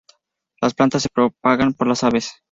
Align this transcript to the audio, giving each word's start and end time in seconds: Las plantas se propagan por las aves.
Las 0.63 0.73
plantas 0.73 1.03
se 1.03 1.09
propagan 1.09 1.75
por 1.75 1.85
las 1.85 2.03
aves. 2.03 2.31